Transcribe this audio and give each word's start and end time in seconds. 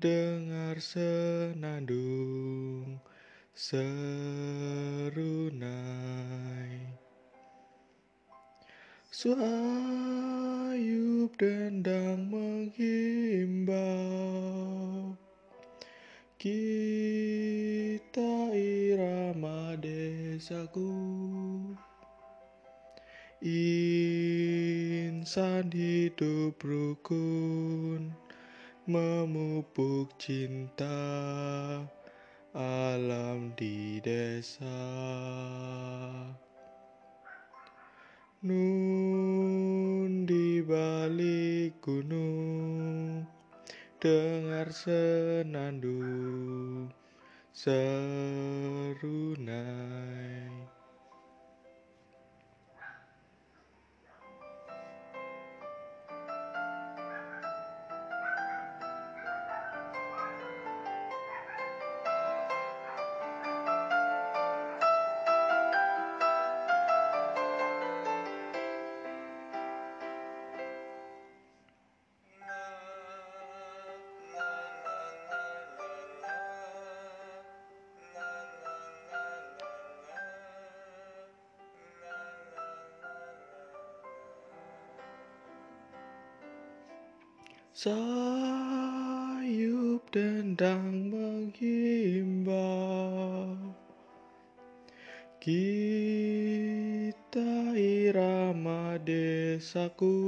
Dengar 0.00 0.80
senandung 0.80 3.04
Serunai 3.52 5.10
Suayub 9.10 9.34
dendang 11.34 12.30
menghimbau. 12.30 13.82
Kita 16.38 18.54
irama 18.54 19.74
desaku. 19.82 20.94
Insan 23.42 25.74
hidup 25.74 26.62
rukun 26.62 28.14
Memupuk 28.86 30.14
cinta 30.22 30.86
Alam 32.54 33.58
di 33.58 33.98
desa. 34.06 34.78
Di 38.40 38.89
balik 40.70 41.82
gunung 41.82 43.26
dengar 43.98 44.70
senandung 44.70 45.98
serunai 47.50 48.90
Sayup 87.70 88.02
dendang 90.10 91.14
menghimbau. 91.14 92.58
Kita 95.38 97.70
irama 97.78 98.98
desaku. 99.00 100.18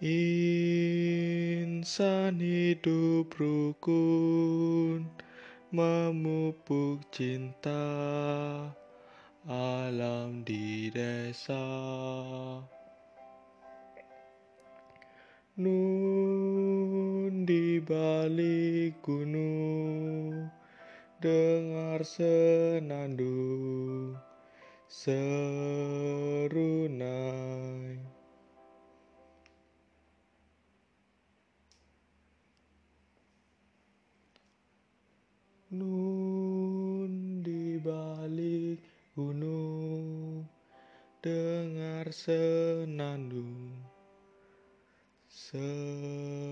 Insan 0.00 2.40
hidup 2.40 3.36
rukun 3.36 5.12
Memupuk 5.76 7.04
cinta 7.12 7.84
Alam 9.44 10.40
di 10.40 10.88
desa 10.88 11.60
Nun 15.60 17.44
di 17.44 17.76
balik 17.84 19.04
gunung 19.04 20.48
dengar 21.20 22.00
senandung 22.00 23.36
serunai 24.88 25.60
Nun 35.76 37.44
di 37.44 37.76
balik 37.84 38.80
gunung 39.12 40.40
dengar 41.20 42.08
senandung 42.16 43.59
serunai 45.50 46.49